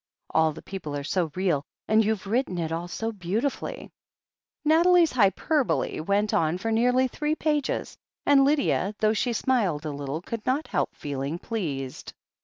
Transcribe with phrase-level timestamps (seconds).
[0.31, 3.91] All the people are so real, and you've written it all so beautifully...."
[4.65, 8.95] Nathalie's hyperbole went on for nearly three pages, THE HEEL OF ACHILLES 213 and Lydia»
[8.97, 12.13] though she smiled a little, could not help feeling pleased.